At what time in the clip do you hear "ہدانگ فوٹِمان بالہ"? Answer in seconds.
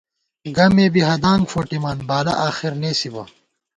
1.09-2.33